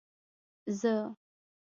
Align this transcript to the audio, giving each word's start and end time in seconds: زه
زه 0.79 0.93